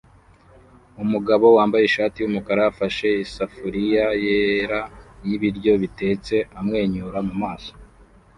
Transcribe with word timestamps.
Umugabo 1.03 1.45
wambaye 1.57 1.83
ishati 1.85 2.17
yumukara 2.19 2.63
ufashe 2.71 3.07
isafuriya 3.25 4.05
yera 4.25 4.81
y'ibiryo 5.27 5.73
bitetse 5.81 6.35
amwenyura 6.59 7.19
mumaso 7.27 7.73